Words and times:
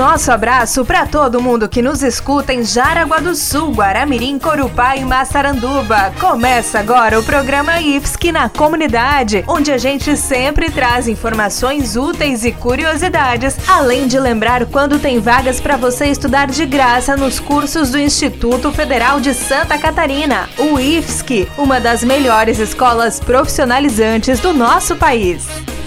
Nosso 0.00 0.32
abraço 0.32 0.82
para 0.82 1.04
todo 1.04 1.42
mundo 1.42 1.68
que 1.68 1.82
nos 1.82 2.02
escuta 2.02 2.54
em 2.54 2.64
Jaraguá 2.64 3.18
do 3.18 3.34
Sul, 3.34 3.70
Guaramirim, 3.70 4.38
Corupá 4.38 4.96
e 4.96 5.04
Massaranduba. 5.04 6.10
Começa 6.18 6.78
agora 6.78 7.20
o 7.20 7.22
programa 7.22 7.78
IFSC 7.82 8.32
na 8.32 8.48
comunidade, 8.48 9.44
onde 9.46 9.70
a 9.70 9.76
gente 9.76 10.16
sempre 10.16 10.70
traz 10.70 11.06
informações 11.06 11.96
úteis 11.96 12.46
e 12.46 12.50
curiosidades, 12.52 13.58
além 13.68 14.08
de 14.08 14.18
lembrar 14.18 14.64
quando 14.64 14.98
tem 14.98 15.20
vagas 15.20 15.60
para 15.60 15.76
você 15.76 16.06
estudar 16.06 16.46
de 16.46 16.64
graça 16.64 17.14
nos 17.14 17.38
cursos 17.38 17.90
do 17.90 17.98
Instituto 17.98 18.72
Federal 18.72 19.20
de 19.20 19.34
Santa 19.34 19.76
Catarina, 19.76 20.48
o 20.56 20.80
IFSC, 20.80 21.46
uma 21.58 21.78
das 21.78 22.02
melhores 22.02 22.58
escolas 22.58 23.20
profissionalizantes 23.20 24.40
do 24.40 24.54
nosso 24.54 24.96
país. 24.96 25.46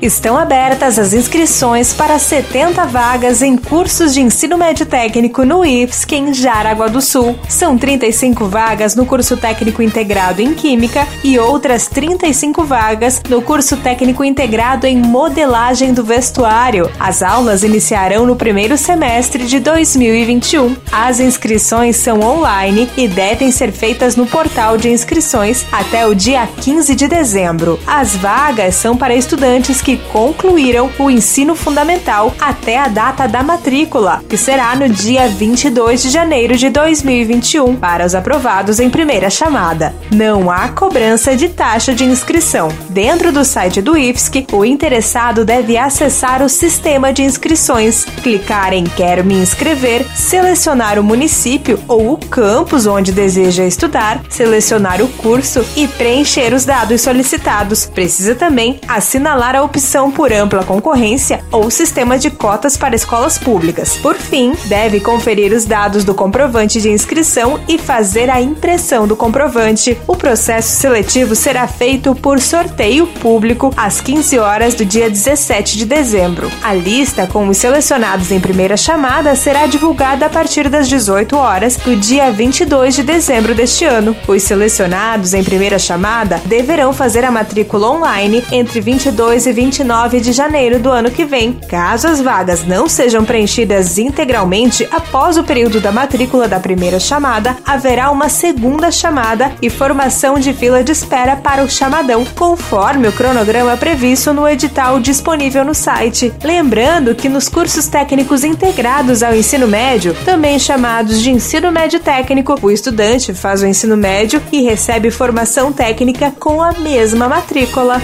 Estão 0.00 0.36
abertas 0.36 0.98
as 0.98 1.14
inscrições 1.14 1.92
para 1.92 2.18
70 2.18 2.84
vagas 2.86 3.40
em 3.40 3.56
cursos 3.56 4.12
de 4.12 4.20
ensino 4.20 4.58
médio 4.58 4.84
técnico 4.84 5.44
no 5.44 5.64
IFSC 5.64 6.16
em 6.16 6.34
Jaraguá 6.34 6.86
do 6.86 7.00
Sul. 7.00 7.38
São 7.48 7.78
35 7.78 8.46
vagas 8.46 8.94
no 8.94 9.06
curso 9.06 9.36
técnico 9.36 9.82
integrado 9.82 10.42
em 10.42 10.54
Química 10.54 11.06
e 11.24 11.38
outras 11.38 11.86
35 11.86 12.64
vagas 12.64 13.22
no 13.28 13.40
curso 13.40 13.76
técnico 13.78 14.22
integrado 14.22 14.86
em 14.86 14.98
Modelagem 14.98 15.94
do 15.94 16.04
Vestuário. 16.04 16.90
As 17.00 17.22
aulas 17.22 17.62
iniciarão 17.62 18.26
no 18.26 18.36
primeiro 18.36 18.76
semestre 18.76 19.46
de 19.46 19.58
2021. 19.58 20.76
As 20.92 21.20
inscrições 21.20 21.96
são 21.96 22.20
online 22.20 22.88
e 22.96 23.08
devem 23.08 23.50
ser 23.50 23.72
feitas 23.72 24.14
no 24.14 24.26
portal 24.26 24.76
de 24.76 24.90
inscrições 24.90 25.64
até 25.72 26.06
o 26.06 26.14
dia 26.14 26.46
15 26.60 26.94
de 26.94 27.08
dezembro. 27.08 27.80
As 27.86 28.14
vagas 28.14 28.74
são 28.74 28.96
para 28.96 29.14
estudantes 29.14 29.80
que 29.86 29.96
concluíram 30.12 30.90
o 30.98 31.08
ensino 31.08 31.54
fundamental 31.54 32.34
até 32.40 32.76
a 32.76 32.88
data 32.88 33.28
da 33.28 33.40
matrícula, 33.44 34.20
que 34.28 34.36
será 34.36 34.74
no 34.74 34.88
dia 34.88 35.28
22 35.28 36.02
de 36.02 36.10
janeiro 36.10 36.56
de 36.56 36.68
2021, 36.68 37.76
para 37.76 38.04
os 38.04 38.12
aprovados 38.12 38.80
em 38.80 38.90
primeira 38.90 39.30
chamada. 39.30 39.94
Não 40.10 40.50
há 40.50 40.70
cobrança 40.70 41.36
de 41.36 41.48
taxa 41.50 41.94
de 41.94 42.04
inscrição. 42.04 42.68
Dentro 42.90 43.30
do 43.30 43.44
site 43.44 43.80
do 43.80 43.96
IFSC, 43.96 44.48
o 44.52 44.64
interessado 44.64 45.44
deve 45.44 45.78
acessar 45.78 46.42
o 46.42 46.48
sistema 46.48 47.12
de 47.12 47.22
inscrições, 47.22 48.04
clicar 48.24 48.72
em 48.72 48.82
Quero 48.82 49.24
me 49.24 49.34
inscrever, 49.34 50.04
selecionar 50.16 50.98
o 50.98 51.04
município 51.04 51.78
ou 51.86 52.14
o 52.14 52.18
campus 52.18 52.88
onde 52.88 53.12
deseja 53.12 53.62
estudar, 53.62 54.20
selecionar 54.28 55.00
o 55.00 55.06
curso 55.06 55.64
e 55.76 55.86
preencher 55.86 56.52
os 56.52 56.64
dados 56.64 57.02
solicitados. 57.02 57.86
Precisa 57.86 58.34
também 58.34 58.80
assinalar 58.88 59.54
a 59.54 59.62
opção 59.62 59.75
opção 59.76 60.10
por 60.10 60.32
ampla 60.32 60.64
concorrência 60.64 61.44
ou 61.52 61.70
sistema 61.70 62.18
de 62.18 62.30
cotas 62.30 62.78
para 62.78 62.96
escolas 62.96 63.36
públicas. 63.36 63.98
Por 63.98 64.14
fim, 64.14 64.54
deve 64.64 65.00
conferir 65.00 65.52
os 65.52 65.66
dados 65.66 66.02
do 66.02 66.14
comprovante 66.14 66.80
de 66.80 66.88
inscrição 66.88 67.60
e 67.68 67.76
fazer 67.76 68.30
a 68.30 68.40
impressão 68.40 69.06
do 69.06 69.14
comprovante. 69.14 69.98
O 70.06 70.16
processo 70.16 70.80
seletivo 70.80 71.34
será 71.34 71.68
feito 71.68 72.14
por 72.14 72.40
sorteio 72.40 73.06
público 73.06 73.70
às 73.76 74.00
15 74.00 74.38
horas 74.38 74.74
do 74.74 74.82
dia 74.82 75.10
17 75.10 75.76
de 75.76 75.84
dezembro. 75.84 76.50
A 76.62 76.72
lista 76.72 77.26
com 77.26 77.46
os 77.46 77.58
selecionados 77.58 78.32
em 78.32 78.40
primeira 78.40 78.78
chamada 78.78 79.36
será 79.36 79.66
divulgada 79.66 80.24
a 80.24 80.30
partir 80.30 80.70
das 80.70 80.88
18 80.88 81.36
horas 81.36 81.76
do 81.76 81.94
dia 81.94 82.32
22 82.32 82.94
de 82.94 83.02
dezembro 83.02 83.54
deste 83.54 83.84
ano. 83.84 84.16
Os 84.26 84.42
selecionados 84.42 85.34
em 85.34 85.44
primeira 85.44 85.78
chamada 85.78 86.40
deverão 86.46 86.94
fazer 86.94 87.26
a 87.26 87.30
matrícula 87.30 87.90
online 87.90 88.42
entre 88.50 88.80
22 88.80 89.44
e 89.44 89.52
29 89.66 90.20
de 90.20 90.32
janeiro 90.32 90.78
do 90.78 90.90
ano 90.90 91.10
que 91.10 91.24
vem. 91.24 91.52
Caso 91.68 92.06
as 92.06 92.20
vagas 92.20 92.64
não 92.64 92.88
sejam 92.88 93.24
preenchidas 93.24 93.98
integralmente 93.98 94.86
após 94.92 95.36
o 95.36 95.42
período 95.42 95.80
da 95.80 95.90
matrícula 95.90 96.46
da 96.46 96.60
primeira 96.60 97.00
chamada, 97.00 97.56
haverá 97.66 98.12
uma 98.12 98.28
segunda 98.28 98.92
chamada 98.92 99.52
e 99.60 99.68
formação 99.68 100.38
de 100.38 100.52
fila 100.52 100.84
de 100.84 100.92
espera 100.92 101.34
para 101.34 101.64
o 101.64 101.68
chamadão, 101.68 102.24
conforme 102.24 103.08
o 103.08 103.12
cronograma 103.12 103.76
previsto 103.76 104.32
no 104.32 104.48
edital 104.48 105.00
disponível 105.00 105.64
no 105.64 105.74
site. 105.74 106.32
Lembrando 106.44 107.16
que 107.16 107.28
nos 107.28 107.48
cursos 107.48 107.88
técnicos 107.88 108.44
integrados 108.44 109.20
ao 109.20 109.34
ensino 109.34 109.66
médio, 109.66 110.14
também 110.24 110.60
chamados 110.60 111.20
de 111.20 111.32
ensino 111.32 111.72
médio 111.72 111.98
técnico, 111.98 112.56
o 112.62 112.70
estudante 112.70 113.34
faz 113.34 113.62
o 113.62 113.66
ensino 113.66 113.96
médio 113.96 114.40
e 114.52 114.62
recebe 114.62 115.10
formação 115.10 115.72
técnica 115.72 116.32
com 116.38 116.62
a 116.62 116.72
mesma 116.72 117.28
matrícula. 117.28 118.00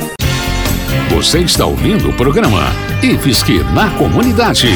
Você 1.15 1.41
está 1.41 1.67
ouvindo 1.67 2.09
o 2.09 2.13
programa 2.15 2.73
IFSC 3.03 3.63
na 3.75 3.91
Comunidade. 3.99 4.69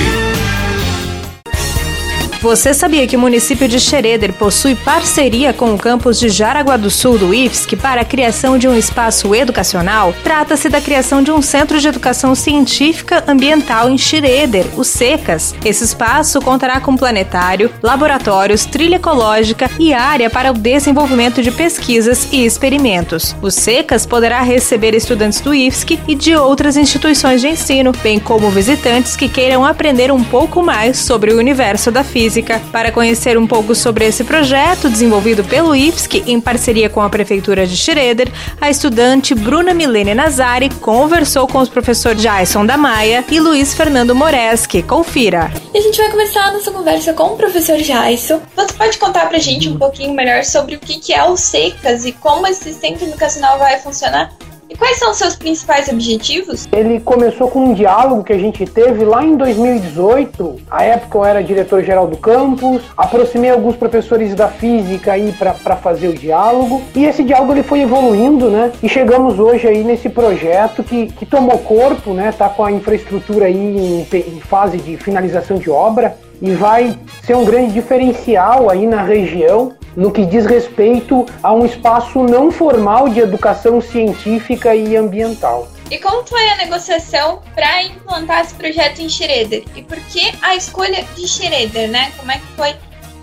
Você 2.46 2.72
sabia 2.72 3.08
que 3.08 3.16
o 3.16 3.18
município 3.18 3.66
de 3.66 3.80
Xereder 3.80 4.32
possui 4.32 4.76
parceria 4.76 5.52
com 5.52 5.74
o 5.74 5.76
campus 5.76 6.16
de 6.16 6.28
Jaraguá 6.28 6.76
do 6.76 6.88
Sul 6.88 7.18
do 7.18 7.34
IFSC 7.34 7.74
para 7.74 8.02
a 8.02 8.04
criação 8.04 8.56
de 8.56 8.68
um 8.68 8.78
espaço 8.78 9.34
educacional? 9.34 10.14
Trata-se 10.22 10.68
da 10.68 10.80
criação 10.80 11.24
de 11.24 11.32
um 11.32 11.42
centro 11.42 11.80
de 11.80 11.88
educação 11.88 12.36
científica 12.36 13.24
ambiental 13.26 13.90
em 13.90 13.98
Xereder, 13.98 14.64
o 14.76 14.84
SECAS. 14.84 15.56
Esse 15.64 15.82
espaço 15.82 16.40
contará 16.40 16.78
com 16.78 16.96
planetário, 16.96 17.68
laboratórios, 17.82 18.64
trilha 18.64 18.94
ecológica 18.94 19.68
e 19.76 19.92
área 19.92 20.30
para 20.30 20.52
o 20.52 20.54
desenvolvimento 20.56 21.42
de 21.42 21.50
pesquisas 21.50 22.28
e 22.30 22.46
experimentos. 22.46 23.34
O 23.42 23.50
SECAS 23.50 24.06
poderá 24.06 24.40
receber 24.42 24.94
estudantes 24.94 25.40
do 25.40 25.52
IFSC 25.52 25.98
e 26.06 26.14
de 26.14 26.36
outras 26.36 26.76
instituições 26.76 27.40
de 27.40 27.48
ensino, 27.48 27.90
bem 28.04 28.20
como 28.20 28.48
visitantes 28.50 29.16
que 29.16 29.28
queiram 29.28 29.64
aprender 29.64 30.12
um 30.12 30.22
pouco 30.22 30.62
mais 30.62 30.96
sobre 30.98 31.32
o 31.32 31.38
universo 31.38 31.90
da 31.90 32.04
física 32.04 32.35
Física. 32.36 32.60
Para 32.70 32.92
conhecer 32.92 33.38
um 33.38 33.46
pouco 33.46 33.74
sobre 33.74 34.04
esse 34.04 34.22
projeto 34.22 34.90
desenvolvido 34.90 35.42
pelo 35.44 35.74
IFSC 35.74 36.24
em 36.26 36.38
parceria 36.40 36.90
com 36.90 37.00
a 37.00 37.08
Prefeitura 37.08 37.66
de 37.66 37.76
Schroeder, 37.76 38.30
a 38.60 38.68
estudante 38.68 39.34
Bruna 39.34 39.72
Milene 39.72 40.14
Nazari 40.14 40.68
conversou 40.68 41.46
com 41.46 41.58
os 41.58 41.68
professores 41.68 42.20
Jason 42.20 42.66
da 42.66 42.76
Maia 42.76 43.24
e 43.30 43.40
Luiz 43.40 43.72
Fernando 43.72 44.14
Moreski. 44.14 44.82
Confira. 44.82 45.50
E 45.72 45.78
a 45.78 45.80
gente 45.80 45.96
vai 45.96 46.10
começar 46.10 46.44
a 46.44 46.52
nossa 46.52 46.70
conversa 46.70 47.14
com 47.14 47.24
o 47.24 47.36
professor 47.36 47.78
Jason. 47.78 48.40
Você 48.54 48.72
pode 48.74 48.98
contar 48.98 49.28
pra 49.28 49.38
gente 49.38 49.68
um 49.68 49.78
pouquinho 49.78 50.12
melhor 50.12 50.44
sobre 50.44 50.74
o 50.74 50.78
que 50.78 51.12
é 51.12 51.24
o 51.24 51.36
SECAS 51.36 52.04
e 52.04 52.12
como 52.12 52.46
esse 52.46 52.72
centro 52.74 53.06
educacional 53.06 53.58
vai 53.58 53.78
funcionar? 53.78 54.30
Quais 54.78 54.98
são 54.98 55.10
os 55.10 55.16
seus 55.16 55.34
principais 55.34 55.88
objetivos? 55.88 56.66
Ele 56.70 57.00
começou 57.00 57.48
com 57.48 57.66
um 57.66 57.74
diálogo 57.74 58.22
que 58.22 58.32
a 58.32 58.38
gente 58.38 58.66
teve 58.66 59.04
lá 59.04 59.24
em 59.24 59.36
2018. 59.36 60.56
A 60.70 60.84
época 60.84 61.18
eu 61.18 61.24
era 61.24 61.42
diretor-geral 61.42 62.06
do 62.06 62.16
campus, 62.16 62.82
aproximei 62.96 63.50
alguns 63.50 63.76
professores 63.76 64.34
da 64.34 64.48
física 64.48 65.12
aí 65.12 65.32
para 65.32 65.76
fazer 65.76 66.08
o 66.08 66.14
diálogo. 66.14 66.82
E 66.94 67.04
esse 67.04 67.22
diálogo 67.22 67.52
ele 67.52 67.62
foi 67.62 67.80
evoluindo, 67.80 68.50
né? 68.50 68.72
E 68.82 68.88
chegamos 68.88 69.38
hoje 69.38 69.66
aí 69.66 69.82
nesse 69.82 70.08
projeto 70.08 70.82
que, 70.82 71.06
que 71.06 71.24
tomou 71.24 71.58
corpo, 71.58 72.12
né? 72.12 72.32
Tá 72.32 72.48
com 72.48 72.64
a 72.64 72.70
infraestrutura 72.70 73.46
aí 73.46 73.56
em, 73.56 74.00
em 74.00 74.40
fase 74.40 74.76
de 74.78 74.96
finalização 74.96 75.58
de 75.58 75.70
obra 75.70 76.16
e 76.40 76.50
vai 76.52 76.96
ser 77.24 77.34
um 77.34 77.44
grande 77.44 77.72
diferencial 77.72 78.68
aí 78.68 78.86
na 78.86 79.02
região 79.02 79.72
no 79.96 80.12
que 80.12 80.26
diz 80.26 80.44
respeito 80.44 81.26
a 81.42 81.52
um 81.52 81.64
espaço 81.64 82.22
não 82.22 82.52
formal 82.52 83.08
de 83.08 83.20
educação 83.20 83.80
científica 83.80 84.74
e 84.74 84.94
ambiental. 84.94 85.68
E 85.90 85.98
como 85.98 86.26
foi 86.26 86.48
a 86.48 86.56
negociação 86.56 87.40
para 87.54 87.84
implantar 87.84 88.40
esse 88.40 88.54
projeto 88.54 89.00
em 89.00 89.08
Schroeder? 89.08 89.64
E 89.74 89.82
por 89.82 89.98
que 89.98 90.32
a 90.42 90.56
escolha 90.56 91.04
de 91.14 91.28
Schroeder, 91.28 91.88
né? 91.88 92.12
Como 92.16 92.30
é 92.30 92.38
que 92.38 92.46
foi 92.56 92.74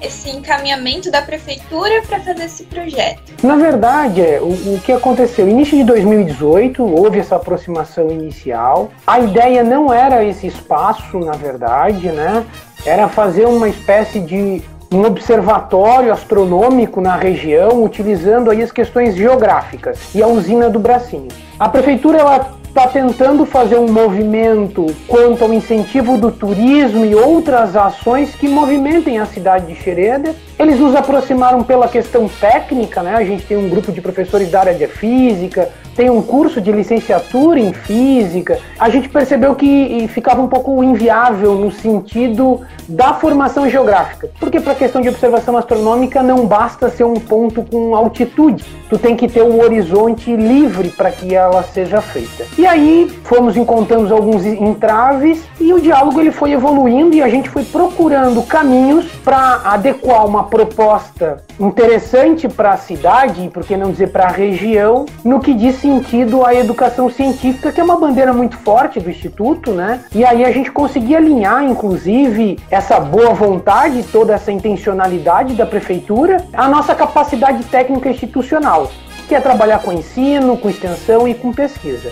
esse 0.04 0.30
encaminhamento 0.30 1.10
da 1.10 1.22
prefeitura 1.22 2.02
para 2.08 2.20
fazer 2.20 2.44
esse 2.44 2.64
projeto? 2.64 3.22
Na 3.42 3.56
verdade, 3.56 4.22
é, 4.22 4.40
o, 4.42 4.76
o 4.76 4.82
que 4.84 4.92
aconteceu? 4.92 5.48
Início 5.48 5.78
de 5.78 5.84
2018, 5.84 6.84
houve 6.84 7.20
essa 7.20 7.36
aproximação 7.36 8.12
inicial. 8.12 8.92
A 9.08 9.20
ideia 9.20 9.64
não 9.64 9.94
era 9.94 10.24
esse 10.24 10.48
espaço, 10.48 11.20
na 11.20 11.34
verdade, 11.34 12.12
né? 12.12 12.46
Era 12.86 13.08
fazer 13.08 13.46
uma 13.46 13.70
espécie 13.70 14.20
de 14.20 14.62
um 14.94 15.06
observatório 15.06 16.14
astronômico 16.14 17.02
na 17.02 17.16
região, 17.16 17.84
utilizando 17.84 18.52
aí 18.52 18.62
as 18.62 18.72
questões 18.72 19.16
geográficas 19.16 20.14
e 20.14 20.22
a 20.22 20.28
usina 20.28 20.70
do 20.70 20.80
Bracinho. 20.80 21.30
A 21.60 21.68
prefeitura 21.68 22.20
ela 22.20 22.54
está 22.68 22.88
tentando 22.88 23.46
fazer 23.46 23.78
um 23.78 23.92
movimento 23.92 24.88
quanto 25.08 25.44
ao 25.44 25.54
incentivo 25.54 26.18
do 26.18 26.32
turismo 26.32 27.06
e 27.06 27.14
outras 27.14 27.76
ações 27.76 28.34
que 28.34 28.48
movimentem 28.48 29.20
a 29.20 29.28
cidade 29.28 29.68
de 29.68 29.76
Xereda. 29.76 30.36
Eles 30.58 30.80
nos 30.80 30.96
aproximaram 30.96 31.62
pela 31.62 31.88
questão 31.88 32.28
técnica, 32.28 33.04
né? 33.04 33.14
A 33.14 33.24
gente 33.24 33.46
tem 33.46 33.58
um 33.58 33.70
grupo 33.70 33.92
de 33.92 34.02
professores 34.02 34.50
da 34.50 34.62
área 34.62 34.74
de 34.74 34.88
física, 34.88 35.70
tem 35.96 36.10
um 36.10 36.24
curso 36.24 36.60
de 36.60 36.72
licenciatura 36.72 37.60
em 37.60 37.74
física, 37.74 38.60
a 38.80 38.90
gente 38.90 39.08
percebeu 39.08 39.54
que 39.54 40.08
ficava 40.08 40.42
um 40.42 40.48
pouco 40.48 40.84
inviável 40.84 41.54
no 41.54 41.72
sentido 41.72 42.62
da 42.88 43.14
formação 43.14 43.70
geográfica. 43.70 44.32
Porque 44.40 44.60
para 44.60 44.74
questão 44.84 45.02
de 45.02 45.08
observação 45.08 45.56
astronômica 45.56 46.22
não 46.22 46.46
basta 46.46 46.90
ser 46.90 47.06
um 47.06 47.14
ponto 47.14 47.64
com 47.64 47.96
altitude, 47.96 48.66
tu 48.94 49.00
tem 49.00 49.16
que 49.16 49.28
ter 49.28 49.42
um 49.42 49.60
horizonte 49.60 50.36
livre 50.36 50.90
para 50.90 51.10
que 51.10 51.34
ela 51.34 51.64
seja 51.64 52.00
feita. 52.00 52.46
E 52.56 52.68
aí 52.68 53.12
fomos 53.24 53.58
encontrando 53.58 54.14
alguns 54.14 54.46
entraves 54.46 55.44
e 55.60 55.74
o 55.74 55.82
diálogo 55.82 56.22
ele 56.22 56.32
foi 56.32 56.52
evoluindo 56.52 57.16
e 57.16 57.24
a 57.24 57.28
gente 57.28 57.50
foi 57.50 57.64
procurando 57.64 58.44
caminhos 58.44 59.08
para 59.24 59.62
adequar 59.66 60.28
uma 60.28 60.44
proposta 60.44 61.42
interessante 61.60 62.48
para 62.48 62.74
a 62.74 62.78
cidade, 62.78 63.50
por 63.52 63.64
que 63.64 63.76
não 63.76 63.92
dizer 63.92 64.12
para 64.12 64.26
a 64.26 64.32
região, 64.32 65.06
no 65.24 65.40
que 65.40 65.56
diz 65.56 65.76
sentido 65.76 66.46
à 66.46 66.54
educação 66.54 67.10
científica, 67.10 67.72
que 67.72 67.82
é 67.82 67.84
uma 67.84 67.98
bandeira 67.98 68.32
muito 68.32 68.58
forte 68.58 69.00
do 69.00 69.10
Instituto, 69.10 69.72
né? 69.72 70.02
E 70.14 70.24
aí 70.24 70.44
a 70.44 70.52
gente 70.52 70.72
conseguia 70.72 71.18
alinhar, 71.18 71.64
inclusive, 71.64 72.60
essa 72.70 73.00
boa 73.00 73.34
vontade, 73.34 74.04
toda 74.04 74.34
essa 74.34 74.52
intencionalidade 74.52 75.56
da 75.56 75.66
prefeitura, 75.66 76.46
a 76.54 76.68
nossa 76.68 76.94
capacidade 76.94 77.64
técnica 77.66 78.10
institucional, 78.10 78.83
que 79.28 79.36
é 79.36 79.40
trabalhar 79.40 79.80
com 79.80 79.92
ensino, 79.92 80.58
com 80.58 80.70
extensão 80.70 81.28
e 81.28 81.34
com 81.34 81.52
pesquisa. 81.52 82.12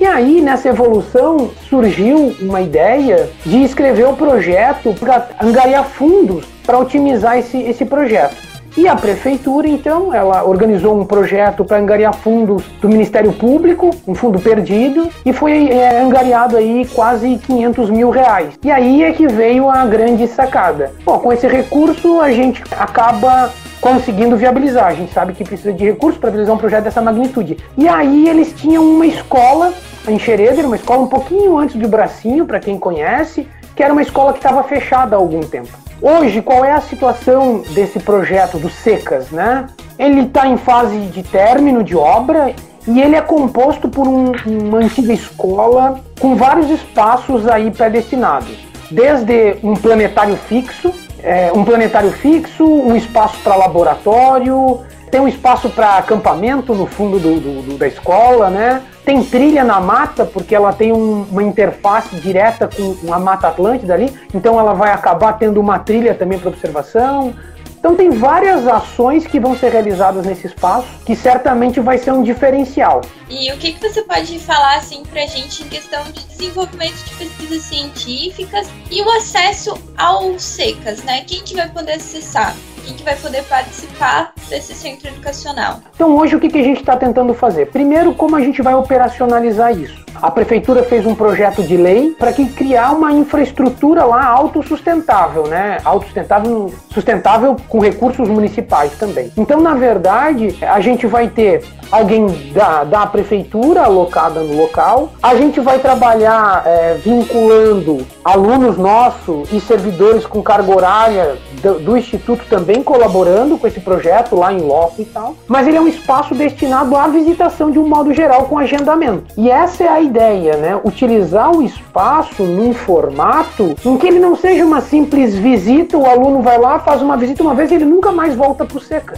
E 0.00 0.06
aí, 0.06 0.40
nessa 0.40 0.68
evolução, 0.68 1.50
surgiu 1.68 2.34
uma 2.40 2.60
ideia 2.60 3.30
de 3.44 3.62
escrever 3.62 4.08
o 4.08 4.16
projeto 4.16 4.92
para 4.98 5.28
angariar 5.40 5.84
fundos 5.84 6.44
para 6.64 6.78
otimizar 6.78 7.38
esse, 7.38 7.58
esse 7.62 7.84
projeto. 7.84 8.52
E 8.76 8.88
a 8.88 8.96
prefeitura, 8.96 9.68
então, 9.68 10.14
ela 10.14 10.44
organizou 10.44 10.98
um 10.98 11.04
projeto 11.04 11.62
para 11.62 11.78
angariar 11.78 12.14
fundos 12.14 12.64
do 12.80 12.88
Ministério 12.88 13.30
Público, 13.32 13.90
um 14.08 14.14
fundo 14.14 14.40
perdido, 14.40 15.10
e 15.26 15.32
foi 15.32 15.68
é, 15.68 16.00
angariado 16.00 16.56
aí 16.56 16.86
quase 16.94 17.36
500 17.36 17.90
mil 17.90 18.08
reais. 18.08 18.54
E 18.64 18.70
aí 18.70 19.02
é 19.02 19.12
que 19.12 19.26
veio 19.26 19.68
a 19.68 19.84
grande 19.84 20.26
sacada. 20.26 20.92
Bom, 21.04 21.18
com 21.18 21.32
esse 21.32 21.46
recurso 21.46 22.18
a 22.20 22.32
gente 22.32 22.62
acaba 22.78 23.50
conseguindo 23.82 24.36
viabilizar. 24.36 24.86
A 24.86 24.94
gente 24.94 25.12
sabe 25.12 25.34
que 25.34 25.42
precisa 25.44 25.72
de 25.72 25.84
recursos 25.84 26.18
para 26.18 26.30
realizar 26.30 26.52
um 26.52 26.56
projeto 26.56 26.84
dessa 26.84 27.02
magnitude. 27.02 27.58
E 27.76 27.88
aí 27.88 28.28
eles 28.28 28.54
tinham 28.54 28.82
uma 28.84 29.04
escola 29.04 29.74
em 30.08 30.18
Xereder, 30.18 30.64
uma 30.64 30.76
escola 30.76 31.02
um 31.02 31.08
pouquinho 31.08 31.58
antes 31.58 31.74
do 31.76 31.88
Bracinho, 31.88 32.46
para 32.46 32.60
quem 32.60 32.78
conhece, 32.78 33.46
que 33.74 33.82
era 33.82 33.92
uma 33.92 34.00
escola 34.00 34.32
que 34.32 34.38
estava 34.38 34.62
fechada 34.62 35.16
há 35.16 35.18
algum 35.18 35.40
tempo. 35.40 35.68
Hoje, 36.00 36.40
qual 36.40 36.64
é 36.64 36.72
a 36.72 36.80
situação 36.80 37.62
desse 37.70 37.98
projeto 37.98 38.56
do 38.56 38.70
Secas, 38.70 39.30
né? 39.30 39.66
Ele 39.98 40.22
está 40.22 40.46
em 40.46 40.56
fase 40.56 40.98
de 41.06 41.22
término 41.22 41.82
de 41.82 41.96
obra 41.96 42.54
e 42.86 43.00
ele 43.00 43.16
é 43.16 43.20
composto 43.20 43.88
por 43.88 44.06
um, 44.06 44.32
uma 44.46 44.78
antiga 44.78 45.12
escola 45.12 46.00
com 46.20 46.36
vários 46.36 46.70
espaços 46.70 47.48
aí 47.48 47.70
predestinados, 47.70 48.56
desde 48.90 49.56
um 49.62 49.74
planetário 49.74 50.36
fixo, 50.36 50.92
é, 51.22 51.52
um 51.52 51.64
planetário 51.64 52.10
fixo, 52.10 52.64
um 52.64 52.96
espaço 52.96 53.38
para 53.42 53.56
laboratório, 53.56 54.80
tem 55.10 55.20
um 55.20 55.28
espaço 55.28 55.68
para 55.68 55.98
acampamento 55.98 56.74
no 56.74 56.86
fundo 56.86 57.18
do, 57.18 57.38
do, 57.38 57.62
do, 57.62 57.78
da 57.78 57.86
escola, 57.86 58.48
né? 58.48 58.82
Tem 59.04 59.22
trilha 59.22 59.62
na 59.62 59.78
mata, 59.78 60.24
porque 60.24 60.54
ela 60.54 60.72
tem 60.72 60.92
um, 60.92 61.26
uma 61.30 61.42
interface 61.42 62.16
direta 62.16 62.68
com 62.68 63.12
a 63.12 63.18
Mata 63.18 63.48
Atlântida 63.48 63.92
ali, 63.92 64.10
então 64.32 64.58
ela 64.58 64.72
vai 64.72 64.90
acabar 64.90 65.34
tendo 65.34 65.60
uma 65.60 65.78
trilha 65.78 66.14
também 66.14 66.38
para 66.38 66.48
observação. 66.48 67.34
Então 67.82 67.96
tem 67.96 68.10
várias 68.10 68.64
ações 68.68 69.26
que 69.26 69.40
vão 69.40 69.56
ser 69.56 69.72
realizadas 69.72 70.24
nesse 70.24 70.46
espaço, 70.46 70.86
que 71.04 71.16
certamente 71.16 71.80
vai 71.80 71.98
ser 71.98 72.12
um 72.12 72.22
diferencial. 72.22 73.00
E 73.28 73.50
o 73.50 73.56
que, 73.56 73.72
que 73.72 73.88
você 73.88 74.02
pode 74.02 74.38
falar 74.38 74.76
assim 74.76 75.02
para 75.02 75.24
a 75.24 75.26
gente 75.26 75.64
em 75.64 75.68
questão 75.68 76.04
de 76.04 76.24
desenvolvimento 76.26 76.94
de 77.04 77.12
pesquisas 77.16 77.62
científicas 77.62 78.68
e 78.88 79.02
o 79.02 79.10
acesso 79.10 79.76
ao 79.98 80.38
secas, 80.38 81.02
né? 81.02 81.24
Quem 81.26 81.42
que 81.42 81.56
vai 81.56 81.68
poder 81.70 81.94
acessar? 81.94 82.54
Quem 82.84 82.94
que 82.94 83.02
vai 83.02 83.16
poder 83.16 83.42
participar 83.46 84.32
desse 84.48 84.74
centro 84.74 85.08
educacional? 85.08 85.80
Então 85.92 86.14
hoje 86.14 86.36
o 86.36 86.40
que, 86.40 86.50
que 86.50 86.58
a 86.58 86.64
gente 86.64 86.78
está 86.78 86.96
tentando 86.96 87.34
fazer? 87.34 87.66
Primeiro, 87.66 88.14
como 88.14 88.36
a 88.36 88.40
gente 88.40 88.62
vai 88.62 88.74
operacionalizar 88.76 89.76
isso? 89.76 90.01
A 90.20 90.30
prefeitura 90.30 90.82
fez 90.82 91.06
um 91.06 91.14
projeto 91.14 91.62
de 91.62 91.76
lei 91.76 92.14
para 92.18 92.32
que 92.32 92.46
criar 92.46 92.92
uma 92.92 93.12
infraestrutura 93.12 94.04
lá 94.04 94.24
autossustentável, 94.26 95.46
né? 95.46 95.78
Autossustentável, 95.84 96.72
sustentável 96.92 97.56
com 97.68 97.78
recursos 97.78 98.28
municipais 98.28 98.92
também. 98.98 99.32
Então, 99.36 99.60
na 99.60 99.74
verdade, 99.74 100.56
a 100.62 100.80
gente 100.80 101.06
vai 101.06 101.28
ter 101.28 101.62
alguém 101.92 102.26
da, 102.52 102.84
da 102.84 103.06
prefeitura 103.06 103.82
alocada 103.82 104.40
no 104.40 104.56
local. 104.56 105.10
A 105.22 105.36
gente 105.36 105.60
vai 105.60 105.78
trabalhar 105.78 106.62
é, 106.64 106.94
vinculando 106.94 108.06
alunos 108.24 108.78
nossos 108.78 109.52
e 109.52 109.60
servidores 109.60 110.24
com 110.24 110.42
carga 110.42 110.74
horária 110.74 111.36
do, 111.62 111.78
do, 111.78 111.96
Instituto 111.96 112.44
também 112.48 112.82
colaborando 112.82 113.58
com 113.58 113.66
esse 113.66 113.78
projeto 113.78 114.34
lá 114.34 114.52
em 114.52 114.60
loco 114.60 115.02
e 115.02 115.04
tal. 115.04 115.36
Mas 115.46 115.68
ele 115.68 115.76
é 115.76 115.80
um 115.80 115.86
espaço 115.86 116.34
destinado 116.34 116.96
à 116.96 117.06
visitação 117.08 117.70
de 117.70 117.78
um 117.78 117.86
modo 117.86 118.12
geral 118.14 118.46
com 118.46 118.58
agendamento. 118.58 119.24
E 119.36 119.50
essa 119.50 119.84
é 119.84 119.88
a 119.88 120.00
ideia, 120.02 120.56
né? 120.56 120.78
Utilizar 120.84 121.50
o 121.56 121.62
espaço 121.62 122.42
num 122.42 122.72
formato 122.74 123.74
em 123.84 123.96
que 123.96 124.06
ele 124.06 124.18
não 124.18 124.36
seja 124.36 124.64
uma 124.64 124.80
simples 124.80 125.34
visita, 125.34 125.96
o 125.96 126.06
aluno 126.06 126.42
vai 126.42 126.58
lá, 126.58 126.78
faz 126.78 127.00
uma 127.00 127.16
visita 127.16 127.42
uma 127.42 127.54
vez 127.54 127.70
e 127.70 127.74
ele 127.74 127.84
nunca 127.84 128.12
mais 128.12 128.34
volta 128.34 128.64
para 128.64 128.76
o 128.76 128.80
SECA. 128.80 129.16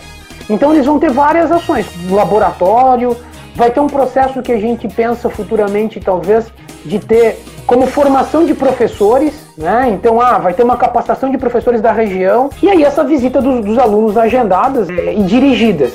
Então 0.49 0.73
eles 0.73 0.87
vão 0.87 0.99
ter 0.99 1.11
várias 1.11 1.51
ações, 1.51 1.87
laboratório, 2.11 3.17
vai 3.55 3.71
ter 3.71 3.81
um 3.81 3.87
processo 3.87 4.43
que 4.43 4.53
a 4.53 4.59
gente 4.59 4.89
pensa 4.89 5.31
futuramente, 5.31 6.01
talvez, 6.01 6.53
de 6.85 6.99
ter 6.99 7.39
como 7.67 7.87
formação 7.87 8.45
de 8.45 8.53
professores, 8.53 9.33
né? 9.57 9.91
Então, 9.91 10.21
ah, 10.21 10.39
vai 10.39 10.53
ter 10.53 10.63
uma 10.63 10.77
capacitação 10.77 11.31
de 11.31 11.39
professores 11.39 11.81
da 11.81 11.93
região, 11.93 12.51
e 12.63 12.69
aí 12.69 12.85
essa 12.85 13.03
visita 13.03 13.41
dos, 13.41 13.65
dos 13.65 13.79
alunos 13.79 14.19
agendadas 14.19 14.91
é, 14.91 15.15
e 15.15 15.23
dirigidas, 15.23 15.94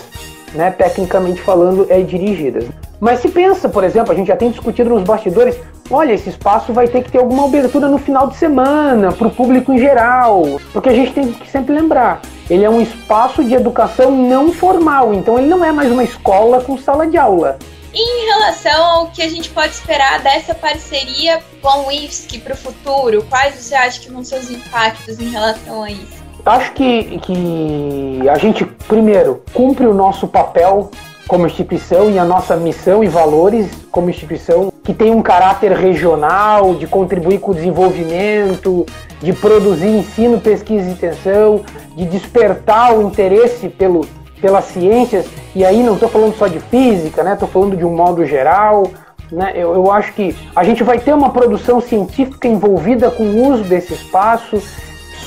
né? 0.54 0.72
Tecnicamente 0.72 1.42
falando, 1.42 1.86
é 1.90 2.02
dirigidas. 2.02 2.66
Mas 3.00 3.22
se 3.22 3.30
pensa, 3.30 3.70
por 3.70 3.84
exemplo, 3.84 4.12
a 4.12 4.16
gente 4.16 4.28
já 4.28 4.36
tem 4.36 4.52
discutido 4.52 4.90
nos 4.90 5.04
bastidores, 5.04 5.58
olha, 5.90 6.14
esse 6.14 6.30
espaço 6.30 6.74
vai 6.74 6.88
ter 6.88 7.04
que 7.04 7.12
ter 7.12 7.20
alguma 7.20 7.46
abertura 7.46 7.88
no 7.88 7.98
final 7.98 8.28
de 8.28 8.36
semana, 8.36 9.12
para 9.12 9.28
o 9.28 9.32
público 9.32 9.72
em 9.72 9.80
geral, 9.80 10.60
porque 10.74 10.90
a 10.90 10.94
gente 10.94 11.14
tem 11.14 11.32
que 11.32 11.50
sempre 11.50 11.74
lembrar, 11.74 12.22
ele 12.50 12.66
é 12.66 12.70
um 12.70 12.82
espaço 12.82 13.42
de 13.42 13.54
educação 13.54 14.12
não 14.12 14.52
formal, 14.52 15.14
então 15.14 15.38
ele 15.38 15.48
não 15.48 15.64
é 15.64 15.72
mais 15.72 15.90
uma 15.90 16.04
escola 16.04 16.62
com 16.62 16.78
sala 16.78 17.08
de 17.08 17.18
aula. 17.18 17.58
Em 17.94 18.26
relação 18.26 18.86
ao 18.86 19.08
que 19.08 19.22
a 19.22 19.30
gente 19.30 19.50
pode 19.50 19.74
esperar 19.74 20.20
dessa 20.20 20.54
parceria 20.54 21.42
com 21.62 21.88
o 21.88 21.92
IFSC 21.92 22.40
para 22.40 22.54
o 22.54 22.58
futuro, 22.58 23.26
quais 23.30 23.56
você 23.56 23.74
acha 23.74 24.00
que 24.00 24.12
vão 24.12 24.24
ser 24.24 24.40
os 24.40 24.52
impactos 24.52 25.20
em 25.20 25.30
relação 25.30 25.82
a 25.84 25.90
isso? 25.90 26.19
Acho 26.50 26.74
que, 26.74 27.20
que 27.20 28.28
a 28.28 28.36
gente, 28.40 28.66
primeiro, 28.66 29.44
cumpre 29.54 29.86
o 29.86 29.94
nosso 29.94 30.28
papel 30.28 30.90
como 31.28 31.46
instituição 31.46 32.10
e 32.10 32.18
a 32.18 32.26
nossa 32.26 32.56
missão 32.56 33.04
e 33.04 33.08
valores 33.08 33.70
como 33.92 34.10
instituição 34.10 34.74
que 34.84 34.92
tem 34.92 35.12
um 35.12 35.22
caráter 35.22 35.74
regional, 35.74 36.74
de 36.74 36.88
contribuir 36.88 37.40
com 37.40 37.52
o 37.52 37.54
desenvolvimento, 37.54 38.84
de 39.22 39.32
produzir 39.32 39.90
ensino, 39.90 40.42
pesquisa 40.42 40.90
e 40.90 40.94
extensão, 40.94 41.62
de 41.96 42.06
despertar 42.06 42.98
o 42.98 43.04
interesse 43.04 43.70
pelo, 43.70 44.08
pelas 44.42 44.66
ciências, 44.66 45.28
e 45.54 45.64
aí 45.64 45.84
não 45.84 45.94
estou 45.94 46.10
falando 46.10 46.36
só 46.36 46.48
de 46.48 46.60
física, 46.60 47.22
né? 47.22 47.34
Estou 47.34 47.48
falando 47.48 47.78
de 47.78 47.86
um 47.86 47.96
modo 47.96 48.26
geral. 48.26 48.88
Né? 49.32 49.52
Eu, 49.54 49.76
eu 49.76 49.92
acho 49.92 50.14
que 50.14 50.36
a 50.56 50.64
gente 50.64 50.84
vai 50.84 50.98
ter 50.98 51.14
uma 51.14 51.30
produção 51.30 51.80
científica 51.80 52.48
envolvida 52.48 53.12
com 53.12 53.22
o 53.22 53.52
uso 53.52 53.64
desse 53.66 53.94
espaço. 53.94 54.60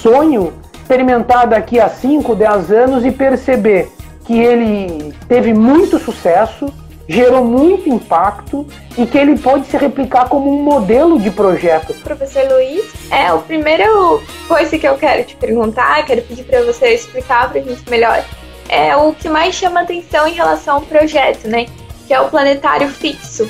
Sonho 0.00 0.52
experimentar 0.82 1.46
daqui 1.46 1.78
a 1.78 1.88
5, 1.88 2.34
10 2.34 2.72
anos 2.72 3.04
e 3.04 3.10
perceber 3.10 3.90
que 4.26 4.38
ele 4.38 5.14
teve 5.28 5.54
muito 5.54 5.98
sucesso, 5.98 6.72
gerou 7.08 7.44
muito 7.44 7.88
impacto 7.88 8.66
e 8.96 9.06
que 9.06 9.18
ele 9.18 9.38
pode 9.38 9.66
se 9.66 9.76
replicar 9.76 10.28
como 10.28 10.50
um 10.50 10.62
modelo 10.62 11.18
de 11.18 11.30
projeto. 11.30 11.94
Professor 11.94 12.44
Luiz, 12.52 12.92
é 13.10 13.32
o 13.32 13.40
primeiro 13.40 14.22
coisa 14.46 14.78
que 14.78 14.86
eu 14.86 14.96
quero 14.96 15.24
te 15.24 15.36
perguntar, 15.36 16.04
quero 16.04 16.22
pedir 16.22 16.44
para 16.44 16.62
você 16.62 16.94
explicar 16.94 17.50
para 17.50 17.60
a 17.60 17.64
gente 17.64 17.88
melhor, 17.90 18.24
é 18.68 18.94
o 18.96 19.12
que 19.12 19.28
mais 19.28 19.54
chama 19.54 19.80
atenção 19.80 20.26
em 20.26 20.32
relação 20.32 20.76
ao 20.76 20.82
projeto, 20.82 21.48
né? 21.48 21.66
Que 22.06 22.14
é 22.14 22.20
o 22.20 22.28
planetário 22.28 22.88
fixo. 22.88 23.48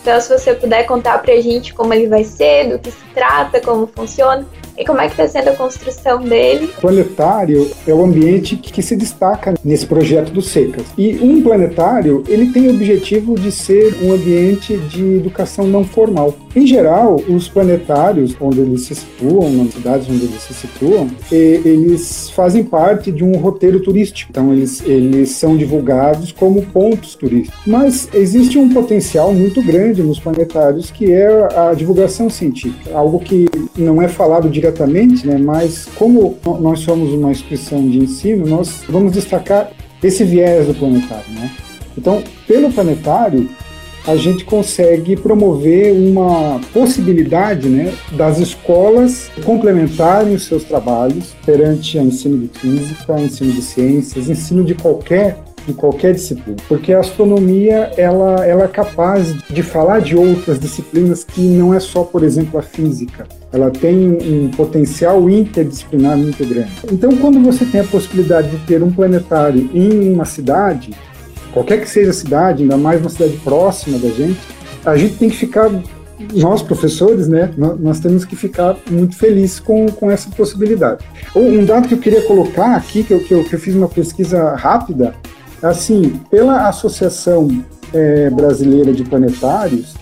Então, 0.00 0.20
se 0.20 0.28
você 0.28 0.54
puder 0.54 0.84
contar 0.84 1.18
para 1.18 1.32
a 1.32 1.40
gente 1.40 1.72
como 1.72 1.94
ele 1.94 2.06
vai 2.08 2.24
ser, 2.24 2.68
do 2.68 2.78
que 2.78 2.90
se 2.90 3.04
trata, 3.14 3.60
como 3.60 3.86
funciona. 3.86 4.44
E 4.76 4.84
como 4.84 5.00
é 5.00 5.06
que 5.06 5.12
está 5.12 5.26
sendo 5.28 5.50
a 5.50 5.56
construção 5.56 6.22
dele. 6.22 6.70
O 6.78 6.80
planetário 6.80 7.70
é 7.86 7.94
o 7.94 8.02
ambiente 8.02 8.56
que 8.56 8.82
se 8.82 8.96
destaca 8.96 9.54
nesse 9.64 9.86
projeto 9.86 10.32
do 10.32 10.42
Secas. 10.42 10.86
E 10.96 11.18
um 11.20 11.42
planetário, 11.42 12.24
ele 12.28 12.52
tem 12.52 12.68
o 12.68 12.70
objetivo 12.70 13.34
de 13.34 13.50
ser 13.50 13.96
um 14.02 14.12
ambiente 14.12 14.76
de 14.76 15.16
educação 15.16 15.66
não 15.66 15.84
formal. 15.84 16.34
Em 16.54 16.66
geral, 16.66 17.20
os 17.28 17.48
planetários, 17.48 18.36
onde 18.40 18.60
eles 18.60 18.82
se 18.82 18.94
situam, 18.94 19.50
nas 19.50 19.72
cidades 19.72 20.08
onde 20.08 20.24
eles 20.24 20.42
se 20.42 20.54
situam, 20.54 21.08
eles 21.30 22.30
fazem 22.30 22.62
parte 22.62 23.10
de 23.10 23.24
um 23.24 23.36
roteiro 23.36 23.80
turístico. 23.80 24.30
Então, 24.30 24.52
eles, 24.52 24.82
eles 24.84 25.30
são 25.30 25.56
divulgados 25.56 26.32
como 26.32 26.62
pontos 26.66 27.14
turísticos. 27.14 27.60
Mas 27.66 28.08
existe 28.14 28.58
um 28.58 28.68
potencial 28.68 29.32
muito 29.32 29.62
grande 29.62 30.02
nos 30.02 30.18
planetários 30.18 30.90
que 30.90 31.12
é 31.12 31.48
a 31.56 31.74
divulgação 31.74 32.30
científica, 32.30 32.96
algo 32.96 33.18
que 33.18 33.46
não 33.76 34.00
é 34.00 34.08
falado 34.08 34.48
diretamente, 34.64 35.26
né, 35.26 35.36
mas 35.36 35.86
como 35.94 36.38
nós 36.60 36.80
somos 36.80 37.12
uma 37.12 37.30
instituição 37.30 37.86
de 37.86 37.98
ensino, 37.98 38.46
nós 38.46 38.82
vamos 38.88 39.12
destacar 39.12 39.70
esse 40.02 40.24
viés 40.24 40.66
do 40.66 40.74
planetário. 40.74 41.30
Né? 41.32 41.50
Então, 41.96 42.22
pelo 42.46 42.72
planetário, 42.72 43.48
a 44.06 44.16
gente 44.16 44.44
consegue 44.44 45.16
promover 45.16 45.92
uma 45.92 46.60
possibilidade 46.72 47.68
né, 47.68 47.92
das 48.12 48.38
escolas 48.38 49.30
complementarem 49.44 50.34
os 50.34 50.44
seus 50.44 50.64
trabalhos 50.64 51.34
perante 51.44 51.98
o 51.98 52.02
ensino 52.02 52.38
de 52.38 52.58
física, 52.58 53.20
ensino 53.20 53.52
de 53.52 53.62
ciências, 53.62 54.28
ensino 54.28 54.62
de 54.62 54.74
qualquer 54.74 55.38
de 55.66 55.72
qualquer 55.72 56.14
disciplina, 56.14 56.56
porque 56.68 56.92
a 56.92 57.00
astronomia 57.00 57.90
ela, 57.96 58.44
ela 58.46 58.64
é 58.64 58.68
capaz 58.68 59.34
de 59.48 59.62
falar 59.62 60.00
de 60.00 60.16
outras 60.16 60.58
disciplinas 60.58 61.24
que 61.24 61.40
não 61.40 61.72
é 61.72 61.80
só, 61.80 62.02
por 62.02 62.22
exemplo, 62.22 62.58
a 62.58 62.62
física. 62.62 63.26
Ela 63.52 63.70
tem 63.70 63.96
um 63.96 64.50
potencial 64.50 65.30
interdisciplinar 65.30 66.16
muito 66.16 66.44
grande. 66.44 66.72
Então, 66.90 67.16
quando 67.16 67.40
você 67.40 67.64
tem 67.64 67.80
a 67.80 67.84
possibilidade 67.84 68.50
de 68.50 68.58
ter 68.66 68.82
um 68.82 68.90
planetário 68.90 69.70
em 69.72 70.12
uma 70.12 70.24
cidade, 70.24 70.92
qualquer 71.52 71.80
que 71.80 71.88
seja 71.88 72.10
a 72.10 72.14
cidade, 72.14 72.62
ainda 72.62 72.76
mais 72.76 73.00
uma 73.00 73.10
cidade 73.10 73.36
próxima 73.44 73.98
da 73.98 74.08
gente, 74.08 74.40
a 74.84 74.96
gente 74.96 75.16
tem 75.16 75.30
que 75.30 75.36
ficar 75.36 75.70
nós 76.32 76.62
professores, 76.62 77.28
né, 77.28 77.50
nós 77.56 77.98
temos 77.98 78.24
que 78.24 78.36
ficar 78.36 78.76
muito 78.90 79.16
felizes 79.16 79.58
com, 79.58 79.86
com 79.86 80.10
essa 80.10 80.30
possibilidade. 80.30 81.04
Um 81.34 81.64
dado 81.64 81.88
que 81.88 81.94
eu 81.94 81.98
queria 81.98 82.22
colocar 82.22 82.76
aqui, 82.76 83.02
que 83.02 83.12
eu, 83.12 83.20
que 83.20 83.34
eu, 83.34 83.44
que 83.44 83.54
eu 83.54 83.58
fiz 83.58 83.74
uma 83.74 83.88
pesquisa 83.88 84.54
rápida, 84.54 85.14
assim, 85.62 86.20
pela 86.30 86.68
Associação 86.68 87.48
é, 87.92 88.30
Brasileira 88.30 88.92
de 88.92 89.04
Planetários, 89.04 89.94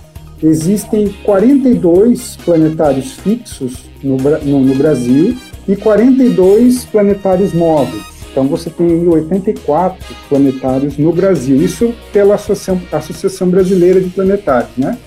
existem 0.43 1.09
42 1.25 2.37
planetários 2.45 3.13
fixos 3.13 3.85
no, 4.03 4.17
no, 4.17 4.61
no 4.61 4.75
Brasil 4.75 5.37
e 5.69 5.77
42 5.77 6.85
planetários 6.85 7.53
móveis. 7.53 8.03
Então 8.31 8.49
você 8.49 8.71
tem 8.71 9.07
84 9.07 10.05
planetários 10.29 10.97
no 10.97 11.13
Brasil, 11.13 11.57
isso 11.57 11.95
pela 12.13 12.35
Associação, 12.35 12.81
Associação 12.91 13.49
Brasileira 13.49 14.01
de 14.01 14.09
Planetários, 14.09 14.71
né? 14.77 14.99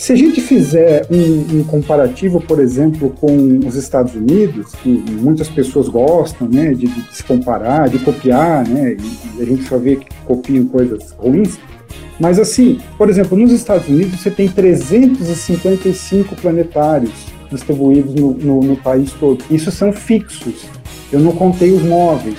Se 0.00 0.14
a 0.14 0.16
gente 0.16 0.40
fizer 0.40 1.06
um, 1.10 1.58
um, 1.58 1.64
comparativo, 1.64 2.40
por 2.40 2.58
exemplo, 2.58 3.10
com 3.20 3.58
os 3.66 3.74
Estados 3.74 4.14
Unidos, 4.14 4.72
que 4.82 4.88
muitas 4.88 5.46
pessoas 5.46 5.90
gostam 5.90 6.48
né, 6.48 6.72
de, 6.72 6.86
de 6.86 7.14
se 7.14 7.22
comparar, 7.22 7.86
de 7.90 7.98
copiar, 7.98 8.66
né, 8.66 8.96
e 9.38 9.42
a 9.42 9.44
gente 9.44 9.64
só 9.64 9.76
vê 9.76 9.96
que 9.96 10.06
copiam 10.24 10.64
coisas 10.64 11.10
ruins, 11.18 11.58
mas 12.18 12.38
assim, 12.38 12.80
por 12.96 13.10
exemplo, 13.10 13.36
nos 13.36 13.52
Estados 13.52 13.86
Unidos 13.88 14.18
você 14.18 14.30
tem 14.30 14.48
355 14.48 16.34
planetários 16.36 17.12
distribuídos 17.50 18.14
no, 18.14 18.32
no, 18.32 18.60
no 18.62 18.76
país 18.78 19.12
todo. 19.12 19.44
Isso 19.50 19.70
são 19.70 19.92
fixos. 19.92 20.64
Eu 21.12 21.20
não 21.20 21.32
contei 21.32 21.72
os 21.72 21.82
móveis. 21.82 22.38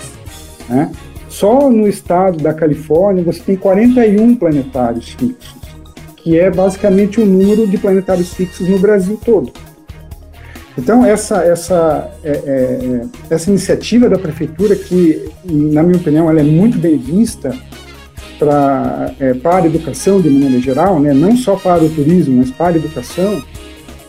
Né? 0.67 0.91
Só 1.29 1.69
no 1.69 1.87
estado 1.87 2.39
da 2.39 2.55
Califórnia 2.55 3.23
você 3.23 3.39
tem 3.39 3.55
41 3.55 4.35
planetários 4.35 5.09
fixos, 5.09 5.60
que 6.23 6.37
é 6.37 6.49
basicamente 6.49 7.19
o 7.19 7.25
número 7.25 7.67
de 7.67 7.77
planetários 7.77 8.33
fixos 8.33 8.67
no 8.67 8.79
Brasil 8.79 9.19
todo. 9.23 9.51
Então, 10.77 11.05
essa, 11.05 11.43
essa, 11.43 12.09
é, 12.23 12.31
é, 12.31 13.01
essa 13.29 13.49
iniciativa 13.49 14.09
da 14.09 14.17
prefeitura, 14.17 14.75
que, 14.75 15.29
na 15.43 15.83
minha 15.83 15.97
opinião, 15.97 16.29
ela 16.29 16.39
é 16.39 16.43
muito 16.43 16.77
bem 16.77 16.97
vista 16.97 17.53
pra, 18.39 19.13
é, 19.19 19.33
para 19.33 19.63
a 19.63 19.67
educação 19.67 20.21
de 20.21 20.29
maneira 20.29 20.59
geral, 20.59 20.99
né? 20.99 21.13
não 21.13 21.35
só 21.35 21.55
para 21.55 21.83
o 21.83 21.89
turismo, 21.89 22.37
mas 22.37 22.51
para 22.51 22.75
a 22.75 22.77
educação, 22.77 23.43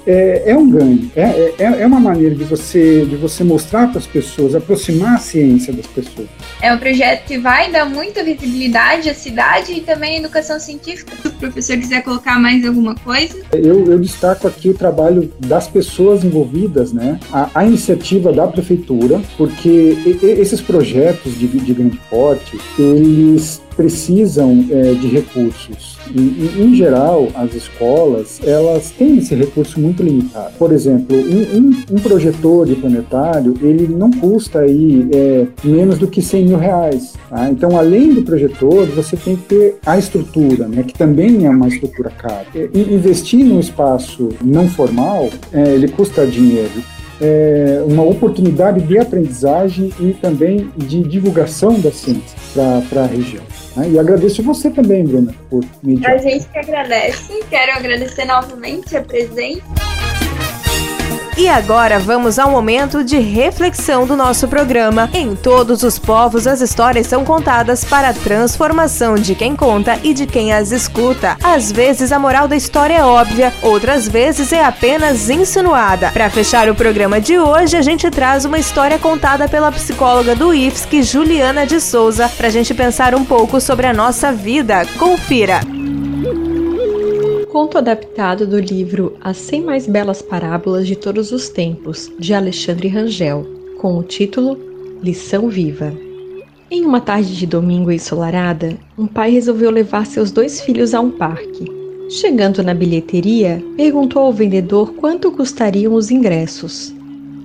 é, 0.06 0.50
é 0.50 0.56
um 0.56 0.70
ganho, 0.70 1.10
é, 1.14 1.54
é, 1.58 1.80
é, 1.82 1.86
uma 1.86 2.00
maneira 2.00 2.34
de 2.34 2.44
você, 2.44 3.04
de 3.04 3.16
você 3.16 3.44
mostrar 3.44 3.88
para 3.88 3.98
as 3.98 4.06
pessoas, 4.06 4.54
aproximar 4.54 5.16
a 5.16 5.18
ciência 5.18 5.72
das 5.72 5.86
pessoas. 5.86 6.28
É 6.60 6.72
um 6.72 6.78
projeto 6.78 7.26
que 7.26 7.38
vai 7.38 7.70
dar 7.70 7.84
muita 7.84 8.22
visibilidade 8.24 9.08
à 9.10 9.14
cidade 9.14 9.72
e 9.72 9.80
também 9.80 10.16
à 10.16 10.18
educação 10.20 10.58
científica. 10.58 11.12
Se 11.20 11.28
o 11.28 11.32
professor 11.32 11.76
quiser 11.76 12.02
colocar 12.02 12.38
mais 12.38 12.64
alguma 12.66 12.94
coisa. 12.94 13.42
Eu, 13.52 13.84
eu 13.86 13.98
destaco 13.98 14.46
aqui 14.46 14.68
o 14.68 14.74
trabalho 14.74 15.32
das 15.38 15.68
pessoas 15.68 16.24
envolvidas, 16.24 16.92
né? 16.92 17.18
a, 17.32 17.50
a 17.54 17.64
iniciativa 17.64 18.32
da 18.32 18.46
prefeitura, 18.46 19.20
porque 19.36 19.96
esses 20.22 20.60
projetos 20.60 21.38
de, 21.38 21.46
de 21.46 21.74
grande 21.74 21.98
porte, 22.08 22.58
eles 22.78 23.60
precisam 23.72 24.64
é, 24.70 24.94
de 24.94 25.08
recursos. 25.08 25.98
E, 26.14 26.20
e, 26.20 26.62
em 26.62 26.74
geral, 26.74 27.28
as 27.34 27.54
escolas, 27.54 28.40
elas 28.44 28.90
têm 28.90 29.18
esse 29.18 29.34
recurso 29.34 29.80
muito 29.80 30.02
limitado. 30.02 30.52
Por 30.58 30.72
exemplo, 30.72 31.16
um, 31.16 31.58
um, 31.58 31.70
um 31.92 32.00
projetor 32.00 32.66
de 32.66 32.74
planetário, 32.74 33.54
ele 33.62 33.88
não 33.88 34.10
custa 34.10 34.60
aí 34.60 35.08
é, 35.12 35.46
menos 35.64 35.98
do 35.98 36.06
que 36.06 36.20
100 36.20 36.46
mil 36.46 36.58
reais. 36.58 37.14
Tá? 37.28 37.48
Então, 37.50 37.76
além 37.76 38.12
do 38.12 38.22
projetor, 38.22 38.86
você 38.88 39.16
tem 39.16 39.36
que 39.36 39.42
ter 39.44 39.76
a 39.84 39.98
estrutura, 39.98 40.68
né, 40.68 40.82
que 40.82 40.94
também 40.94 41.46
é 41.46 41.50
uma 41.50 41.68
estrutura 41.68 42.10
cara. 42.10 42.46
E, 42.54 42.94
investir 42.94 43.44
num 43.44 43.60
espaço 43.60 44.30
não 44.42 44.68
formal, 44.68 45.30
é, 45.52 45.74
ele 45.74 45.88
custa 45.88 46.26
dinheiro 46.26 46.70
é, 47.22 47.84
uma 47.86 48.02
oportunidade 48.02 48.80
de 48.80 48.98
aprendizagem 48.98 49.92
e 50.00 50.12
também 50.12 50.70
de 50.76 51.02
divulgação 51.04 51.78
da 51.80 51.92
ciência 51.92 52.36
para 52.52 53.02
a 53.02 53.06
região. 53.06 53.44
Né? 53.76 53.90
E 53.90 53.98
agradeço 53.98 54.42
você 54.42 54.68
também, 54.68 55.04
Bruna, 55.04 55.32
por 55.48 55.64
me 55.82 56.04
A 56.04 56.18
gente 56.18 56.48
que 56.48 56.58
agradece. 56.58 57.40
Quero 57.48 57.72
agradecer 57.72 58.24
novamente 58.24 58.96
a 58.96 59.02
presença. 59.02 59.62
E 61.36 61.48
agora 61.48 61.98
vamos 61.98 62.38
ao 62.38 62.50
momento 62.50 63.02
de 63.02 63.18
reflexão 63.18 64.06
do 64.06 64.14
nosso 64.14 64.46
programa. 64.46 65.08
Em 65.14 65.34
todos 65.34 65.82
os 65.82 65.98
povos, 65.98 66.46
as 66.46 66.60
histórias 66.60 67.06
são 67.06 67.24
contadas 67.24 67.84
para 67.84 68.10
a 68.10 68.14
transformação 68.14 69.14
de 69.14 69.34
quem 69.34 69.56
conta 69.56 69.98
e 70.02 70.12
de 70.12 70.26
quem 70.26 70.52
as 70.52 70.72
escuta. 70.72 71.36
Às 71.42 71.72
vezes 71.72 72.12
a 72.12 72.18
moral 72.18 72.46
da 72.46 72.54
história 72.54 72.94
é 72.94 73.04
óbvia, 73.04 73.52
outras 73.62 74.06
vezes 74.06 74.52
é 74.52 74.62
apenas 74.62 75.30
insinuada. 75.30 76.10
Para 76.12 76.28
fechar 76.28 76.68
o 76.68 76.74
programa 76.74 77.18
de 77.18 77.38
hoje, 77.38 77.76
a 77.76 77.82
gente 77.82 78.10
traz 78.10 78.44
uma 78.44 78.58
história 78.58 78.98
contada 78.98 79.48
pela 79.48 79.72
psicóloga 79.72 80.36
do 80.36 80.52
IFSC, 80.52 81.02
Juliana 81.02 81.66
de 81.66 81.80
Souza, 81.80 82.28
para 82.28 82.48
a 82.48 82.50
gente 82.50 82.74
pensar 82.74 83.14
um 83.14 83.24
pouco 83.24 83.58
sobre 83.58 83.86
a 83.86 83.92
nossa 83.94 84.32
vida. 84.32 84.86
Confira! 84.98 85.71
Conto 87.52 87.76
adaptado 87.76 88.46
do 88.46 88.58
livro 88.58 89.14
As 89.20 89.36
100 89.36 89.60
Mais 89.60 89.86
Belas 89.86 90.22
Parábolas 90.22 90.86
de 90.86 90.96
Todos 90.96 91.32
os 91.32 91.50
Tempos, 91.50 92.10
de 92.18 92.32
Alexandre 92.32 92.88
Rangel, 92.88 93.46
com 93.78 93.98
o 93.98 94.02
título 94.02 94.58
Lição 95.02 95.50
Viva. 95.50 95.92
Em 96.70 96.82
uma 96.86 96.98
tarde 96.98 97.36
de 97.36 97.46
domingo 97.46 97.92
ensolarada, 97.92 98.78
um 98.96 99.06
pai 99.06 99.32
resolveu 99.32 99.70
levar 99.70 100.06
seus 100.06 100.32
dois 100.32 100.62
filhos 100.62 100.94
a 100.94 101.00
um 101.02 101.10
parque. 101.10 101.70
Chegando 102.08 102.62
na 102.62 102.72
bilheteria, 102.72 103.62
perguntou 103.76 104.22
ao 104.22 104.32
vendedor 104.32 104.94
quanto 104.94 105.30
custariam 105.30 105.92
os 105.92 106.10
ingressos. 106.10 106.94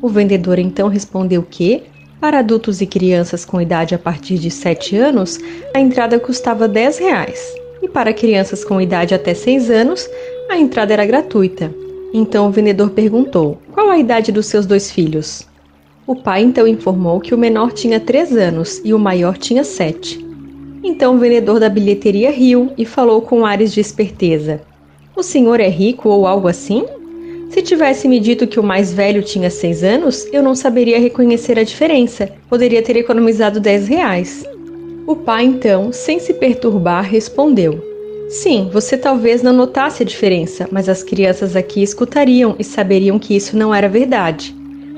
O 0.02 0.08
vendedor 0.08 0.58
então 0.58 0.88
respondeu 0.88 1.44
que, 1.44 1.84
para 2.22 2.40
adultos 2.40 2.80
e 2.80 2.88
crianças 2.88 3.44
com 3.44 3.60
idade 3.60 3.94
a 3.94 4.00
partir 4.00 4.38
de 4.38 4.50
7 4.52 4.96
anos, 4.96 5.38
a 5.74 5.82
entrada 5.82 6.18
custava 6.18 6.66
10 6.66 6.98
reais 6.98 7.67
para 7.98 8.14
crianças 8.14 8.64
com 8.64 8.80
idade 8.80 9.16
até 9.16 9.34
6 9.34 9.72
anos, 9.72 10.08
a 10.48 10.56
entrada 10.56 10.94
era 10.94 11.04
gratuita. 11.04 11.74
Então 12.14 12.48
o 12.48 12.52
vendedor 12.52 12.92
perguntou: 12.92 13.58
qual 13.74 13.90
a 13.90 13.98
idade 13.98 14.32
dos 14.32 14.46
seus 14.46 14.68
dois 14.68 14.92
filhos? 14.92 15.48
O 16.06 16.16
pai 16.16 16.44
então 16.44 16.68
informou 16.68 17.20
que 17.20 17.34
o 17.34 17.38
menor 17.40 17.72
tinha 17.72 18.00
3 18.00 18.38
anos 18.38 18.80
e 18.86 18.94
o 18.94 19.00
maior 19.00 19.36
tinha 19.36 19.64
7. 19.64 20.24
Então 20.84 21.16
o 21.16 21.18
vendedor 21.18 21.60
da 21.60 21.70
bilheteria 21.70 22.30
riu 22.30 22.72
e 22.78 22.86
falou 22.86 23.20
com 23.20 23.44
ares 23.44 23.74
de 23.74 23.80
esperteza: 23.80 24.62
O 25.16 25.24
senhor 25.24 25.60
é 25.60 25.68
rico 25.68 26.08
ou 26.08 26.28
algo 26.28 26.48
assim? 26.48 26.86
Se 27.50 27.64
tivesse 27.64 28.08
me 28.08 28.20
dito 28.20 28.46
que 28.46 28.60
o 28.60 28.64
mais 28.64 28.94
velho 28.94 29.24
tinha 29.24 29.50
6 29.50 29.84
anos, 29.84 30.28
eu 30.32 30.44
não 30.44 30.54
saberia 30.54 31.00
reconhecer 31.00 31.58
a 31.58 31.64
diferença. 31.64 32.30
Poderia 32.48 32.84
ter 32.84 32.96
economizado 32.96 33.60
10 33.60 33.88
reais. 33.88 34.46
O 35.08 35.16
pai, 35.16 35.46
então, 35.46 35.94
sem 35.94 36.20
se 36.20 36.34
perturbar, 36.34 37.02
respondeu: 37.02 37.82
Sim, 38.28 38.70
você 38.74 38.98
talvez 38.98 39.42
não 39.42 39.54
notasse 39.54 40.04
a 40.04 40.06
diferença, 40.06 40.68
mas 40.70 40.90
as 40.90 41.02
crianças 41.02 41.56
aqui 41.56 41.82
escutariam 41.82 42.58
e 42.60 42.64
saberiam 42.66 43.18
que 43.18 43.34
isso 43.34 43.56
não 43.56 43.74
era 43.74 43.88
verdade. 43.88 44.54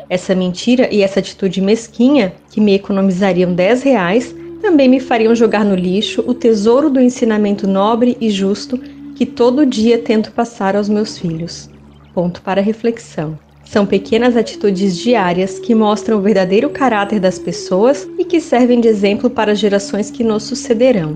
Essa 0.09 0.33
mentira 0.33 0.89
e 0.91 1.03
essa 1.03 1.19
atitude 1.19 1.61
mesquinha, 1.61 2.33
que 2.49 2.59
me 2.59 2.73
economizariam 2.73 3.53
10 3.53 3.83
reais, 3.83 4.35
também 4.59 4.89
me 4.89 4.99
fariam 4.99 5.35
jogar 5.35 5.63
no 5.63 5.75
lixo 5.75 6.23
o 6.25 6.33
tesouro 6.33 6.89
do 6.89 6.99
ensinamento 6.99 7.67
nobre 7.67 8.17
e 8.19 8.31
justo 8.31 8.79
que 9.15 9.27
todo 9.27 9.63
dia 9.63 9.99
tento 9.99 10.31
passar 10.31 10.75
aos 10.75 10.89
meus 10.89 11.19
filhos. 11.19 11.69
Ponto 12.15 12.41
para 12.41 12.61
reflexão. 12.61 13.37
São 13.71 13.85
pequenas 13.85 14.35
atitudes 14.35 14.97
diárias 14.97 15.59
que 15.59 15.75
mostram 15.75 16.17
o 16.17 16.21
verdadeiro 16.21 16.71
caráter 16.71 17.19
das 17.19 17.37
pessoas 17.37 18.09
e 18.17 18.25
que 18.25 18.41
servem 18.41 18.81
de 18.81 18.87
exemplo 18.87 19.29
para 19.29 19.51
as 19.51 19.59
gerações 19.59 20.09
que 20.09 20.23
nos 20.23 20.41
sucederão. 20.41 21.15